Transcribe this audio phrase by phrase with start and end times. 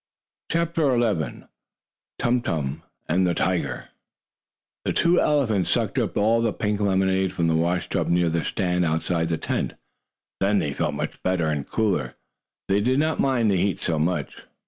[0.49, 1.43] CHAPTER XI
[2.17, 3.89] TUM TUM AND THE TIGER
[4.83, 8.83] The two elephants sucked up all the pink lemonade from the washtub near the stand
[8.83, 9.73] outside the tent.
[10.39, 12.15] Then they felt much better, and cooler.
[12.67, 14.41] They did not mind the heat so much.